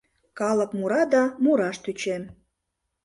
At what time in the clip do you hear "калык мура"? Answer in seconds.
0.39-1.01